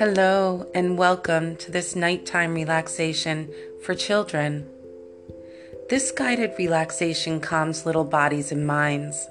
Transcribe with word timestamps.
Hello, 0.00 0.66
and 0.74 0.96
welcome 0.96 1.56
to 1.56 1.70
this 1.70 1.94
nighttime 1.94 2.54
relaxation 2.54 3.52
for 3.82 3.94
children. 3.94 4.66
This 5.90 6.10
guided 6.10 6.54
relaxation 6.56 7.38
calms 7.38 7.84
little 7.84 8.04
bodies 8.04 8.50
and 8.50 8.66
minds. 8.66 9.28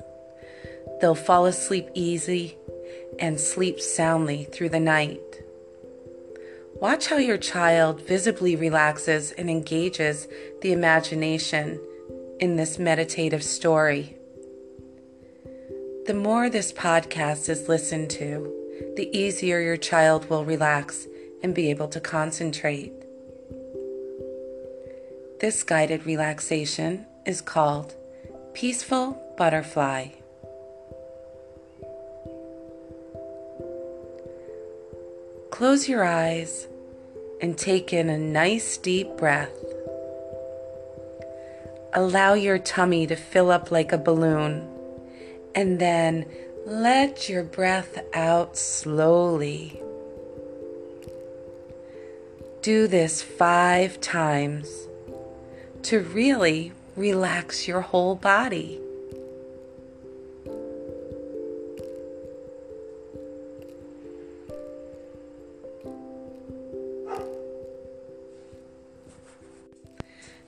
They'll 1.02 1.16
fall 1.16 1.47
asleep 1.47 1.87
easy 1.96 2.55
and 3.18 3.40
sleep 3.40 3.79
soundly 3.79 4.44
through 4.44 4.69
the 4.69 4.79
night. 4.79 5.42
Watch 6.76 7.08
how 7.08 7.17
your 7.17 7.40
child 7.40 8.01
visibly 8.01 8.56
relaxes 8.56 9.31
and 9.31 9.49
engages 9.49 10.28
the 10.62 10.72
imagination 10.72 11.81
in 12.40 12.58
this 12.58 12.78
meditative 12.78 13.44
story. 13.44 14.17
The 16.05 16.13
more 16.13 16.48
this 16.48 16.72
podcast 16.72 17.50
is 17.50 17.67
listened 17.67 18.12
to, 18.12 18.59
the 18.99 19.17
easier 19.17 19.62
your 19.62 19.77
child 19.77 20.30
will 20.30 20.44
relax 20.44 21.08
and 21.41 21.55
be 21.55 21.70
able 21.70 21.88
to 21.88 22.02
concentrate. 22.02 22.91
This 25.39 25.63
guided 25.63 26.05
relaxation 26.05 27.05
is 27.25 27.39
called 27.39 27.95
Peaceful 28.53 29.17
Butterfly. 29.38 30.08
Close 35.50 35.88
your 35.88 36.03
eyes 36.03 36.67
and 37.41 37.58
take 37.58 37.94
in 37.94 38.09
a 38.09 38.17
nice 38.17 38.75
deep 38.75 39.16
breath. 39.16 39.63
Allow 41.94 42.34
your 42.34 42.59
tummy 42.59 43.08
to 43.08 43.16
fill 43.16 43.50
up 43.50 43.72
like 43.72 43.94
a 43.94 43.97
balloon 43.97 44.67
and 45.55 45.80
then 45.80 46.25
let 46.66 47.30
your 47.30 47.44
breath 47.44 47.98
out 48.13 48.58
slowly. 48.58 49.81
Do 52.61 52.88
this 52.88 53.22
five 53.22 54.02
times 54.02 54.88
to 55.84 56.00
really 56.00 56.73
relax 56.95 57.67
your 57.67 57.81
whole 57.81 58.16
body. 58.16 58.80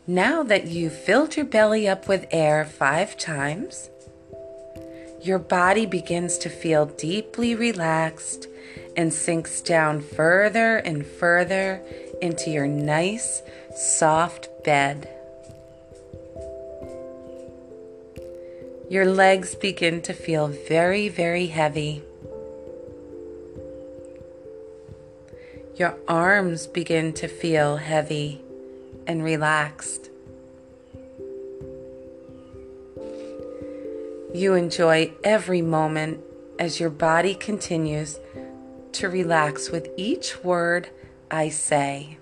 Now 0.07 0.43
that 0.43 0.67
you've 0.67 0.91
filled 0.91 1.37
your 1.37 1.45
belly 1.45 1.87
up 1.87 2.09
with 2.09 2.25
air 2.31 2.65
five 2.65 3.17
times, 3.17 3.90
your 5.23 5.39
body 5.39 5.85
begins 5.85 6.37
to 6.39 6.49
feel 6.49 6.85
deeply 6.85 7.55
relaxed 7.55 8.47
and 8.97 9.13
sinks 9.13 9.61
down 9.61 10.01
further 10.01 10.77
and 10.77 11.05
further 11.05 11.81
into 12.21 12.49
your 12.49 12.67
nice, 12.67 13.41
soft 13.75 14.49
bed. 14.63 15.07
Your 18.89 19.05
legs 19.05 19.55
begin 19.55 20.01
to 20.01 20.13
feel 20.13 20.47
very, 20.47 21.07
very 21.07 21.47
heavy. 21.47 22.03
Your 25.77 25.95
arms 26.07 26.67
begin 26.67 27.13
to 27.13 27.27
feel 27.27 27.77
heavy 27.77 28.41
and 29.07 29.23
relaxed. 29.23 30.10
You 34.41 34.55
enjoy 34.55 35.13
every 35.23 35.61
moment 35.61 36.19
as 36.57 36.79
your 36.79 36.89
body 36.89 37.35
continues 37.35 38.17
to 38.93 39.07
relax 39.07 39.69
with 39.69 39.87
each 39.97 40.43
word 40.43 40.89
I 41.29 41.49
say. 41.49 42.17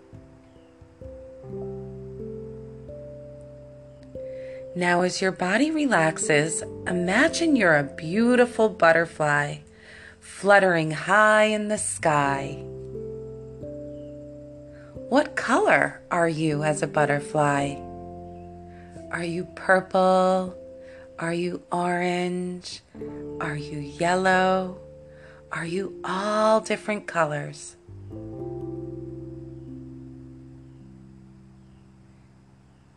Now, 4.75 4.99
as 5.03 5.21
your 5.21 5.31
body 5.31 5.71
relaxes, 5.71 6.61
imagine 6.85 7.55
you're 7.55 7.77
a 7.77 7.83
beautiful 7.83 8.67
butterfly 8.67 9.59
fluttering 10.19 10.91
high 10.91 11.45
in 11.45 11.69
the 11.69 11.77
sky. 11.77 12.61
What 15.07 15.37
color 15.37 16.01
are 16.11 16.27
you 16.27 16.65
as 16.65 16.83
a 16.83 16.87
butterfly? 16.87 17.75
Are 19.09 19.23
you 19.23 19.45
purple? 19.55 20.57
Are 21.19 21.33
you 21.33 21.63
orange? 21.69 22.81
Are 23.41 23.57
you 23.57 23.79
yellow? 23.79 24.77
Are 25.51 25.65
you 25.65 25.99
all 26.05 26.61
different 26.61 27.07
colors? 27.07 27.75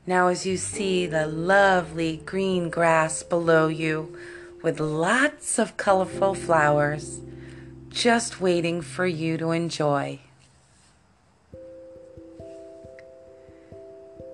Now, 0.07 0.29
as 0.29 0.47
you 0.47 0.57
see 0.57 1.07
the 1.07 1.27
lovely 1.27 2.23
green 2.25 2.71
grass 2.71 3.25
below 3.25 3.67
you 3.67 4.17
with 4.63 4.79
lots 4.79 5.59
of 5.59 5.77
colorful 5.77 6.37
flowers 6.37 7.21
just 7.89 8.41
waiting 8.41 8.83
for 8.83 9.05
you 9.05 9.37
to 9.37 9.51
enjoy. 9.51 10.21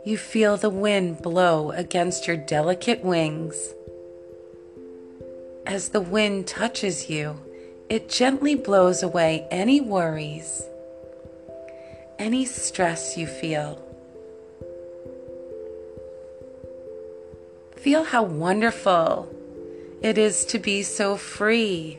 You 0.05 0.19
feel 0.19 0.59
the 0.59 0.69
wind 0.69 1.23
blow 1.23 1.71
against 1.71 2.27
your 2.27 2.37
delicate 2.37 3.03
wings. 3.03 3.75
As 5.69 5.91
the 5.91 6.01
wind 6.01 6.47
touches 6.47 7.11
you, 7.11 7.39
it 7.91 8.09
gently 8.09 8.55
blows 8.55 9.03
away 9.03 9.47
any 9.51 9.83
worries, 9.83 10.63
any 12.19 12.47
stress 12.47 13.19
you 13.19 13.27
feel. 13.27 13.79
Feel 17.77 18.03
how 18.03 18.23
wonderful 18.23 19.29
it 20.01 20.17
is 20.17 20.47
to 20.47 20.59
be 20.59 20.83
so 20.83 21.19
free. 21.19 21.99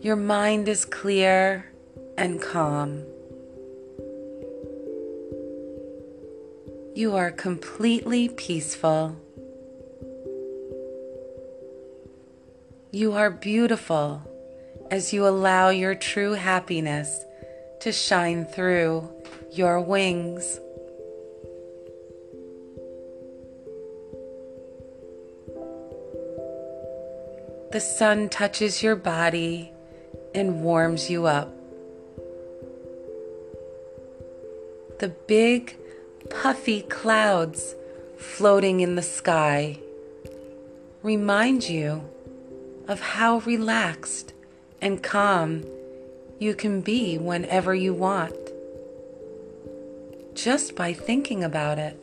Your 0.00 0.16
mind 0.16 0.66
is 0.66 0.84
clear 0.84 1.70
and 2.18 2.42
calm. 2.42 3.04
You 6.96 7.14
are 7.14 7.30
completely 7.30 8.28
peaceful. 8.28 9.20
You 12.96 13.12
are 13.12 13.28
beautiful 13.28 14.22
as 14.90 15.12
you 15.12 15.26
allow 15.26 15.68
your 15.68 15.94
true 15.94 16.32
happiness 16.32 17.26
to 17.80 17.92
shine 17.92 18.46
through 18.46 19.12
your 19.52 19.82
wings. 19.82 20.58
The 27.70 27.80
sun 27.80 28.30
touches 28.30 28.82
your 28.82 28.96
body 28.96 29.72
and 30.34 30.62
warms 30.62 31.10
you 31.10 31.26
up. 31.26 31.54
The 35.00 35.14
big 35.26 35.76
puffy 36.30 36.80
clouds 36.80 37.74
floating 38.16 38.80
in 38.80 38.94
the 38.94 39.02
sky 39.02 39.80
remind 41.02 41.68
you 41.68 42.02
of 42.88 43.00
how 43.00 43.38
relaxed 43.38 44.32
and 44.80 45.02
calm 45.02 45.64
you 46.38 46.54
can 46.54 46.80
be 46.80 47.18
whenever 47.18 47.74
you 47.74 47.94
want, 47.94 48.34
just 50.34 50.76
by 50.76 50.92
thinking 50.92 51.42
about 51.42 51.78
it. 51.78 51.98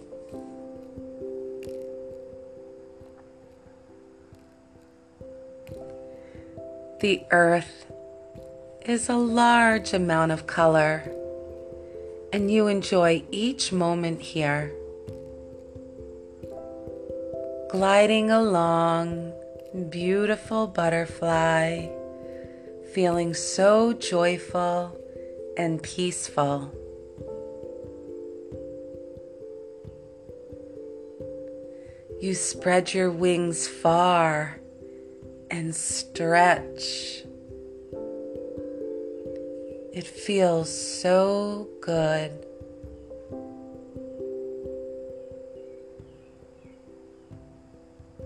The 7.01 7.21
earth 7.31 7.85
is 8.85 9.09
a 9.09 9.15
large 9.15 9.93
amount 9.93 10.31
of 10.31 10.47
color 10.47 11.03
and 12.31 12.49
you 12.49 12.67
enjoy 12.67 13.23
each 13.29 13.71
moment 13.71 14.21
here. 14.21 14.71
Gliding 17.69 18.31
along, 18.31 19.33
beautiful 19.89 20.67
butterfly, 20.67 21.87
feeling 22.93 23.33
so 23.33 23.93
joyful 23.93 24.97
and 25.57 25.81
peaceful. 25.81 26.71
You 32.21 32.35
spread 32.35 32.93
your 32.93 33.11
wings 33.11 33.67
far 33.67 34.59
and 35.51 35.75
stretch 35.75 37.23
it 39.93 40.07
feels 40.07 40.71
so 41.01 41.69
good. 41.79 42.31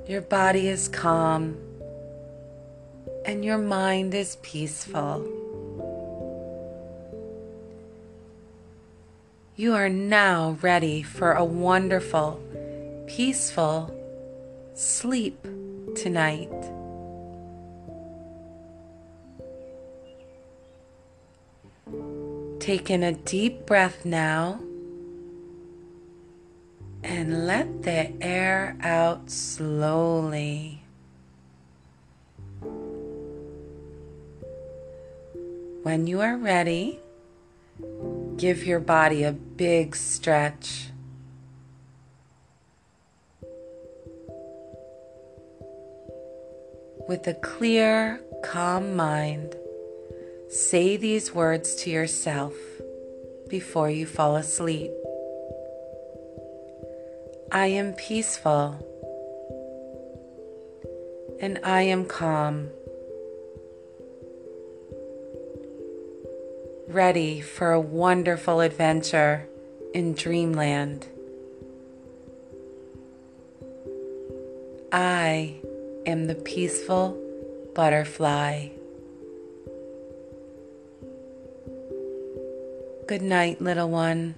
Your 0.08 0.22
body 0.22 0.70
is 0.70 0.88
calm 0.88 1.58
and 3.26 3.44
your 3.44 3.58
mind 3.58 4.14
is 4.14 4.38
peaceful. 4.42 5.28
You 9.58 9.74
are 9.74 9.90
now 9.90 10.58
ready 10.62 11.04
for 11.04 11.34
a 11.34 11.44
wonderful, 11.44 12.40
peaceful 13.06 13.94
sleep 14.76 15.46
tonight. 15.94 16.50
Take 22.62 22.90
in 22.90 23.04
a 23.04 23.12
deep 23.12 23.66
breath 23.66 24.06
now 24.06 24.62
and 27.08 27.48
let 27.48 27.84
the 27.84 28.12
air 28.22 28.76
out 28.82 29.32
slowly. 29.32 30.84
When 35.84 36.06
you 36.06 36.20
are 36.20 36.36
ready, 36.36 37.00
give 38.36 38.66
your 38.66 38.82
body 38.82 39.24
a 39.24 39.32
big 39.32 39.96
stretch. 39.96 40.90
With 47.08 47.26
a 47.26 47.36
clear, 47.36 48.20
calm 48.44 48.98
mind, 48.98 49.56
say 50.50 50.98
these 50.98 51.34
words 51.34 51.74
to 51.76 51.90
yourself 51.90 52.54
before 53.48 53.90
you 53.90 54.06
fall 54.06 54.36
asleep. 54.36 54.92
I 57.58 57.66
am 57.66 57.94
peaceful 57.94 58.78
and 61.40 61.60
I 61.64 61.82
am 61.82 62.06
calm. 62.06 62.70
ready 66.88 67.42
for 67.42 67.72
a 67.72 67.80
wonderful 67.80 68.62
adventure 68.62 69.48
in 69.92 70.14
dreamland. 70.14 71.08
I 74.92 75.56
am 76.06 76.28
the 76.28 76.36
peaceful 76.36 77.18
butterfly. 77.74 78.70
Good 83.08 83.24
night, 83.24 83.60
little 83.62 83.90
one. 83.90 84.36